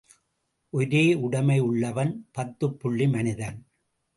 ஒரே 0.73 1.13
உடைமை 1.13 1.59
உள்ளவன் 1.59 2.13
பத்துப்புள்ளி 2.37 3.07
மனிதன். 3.11 3.59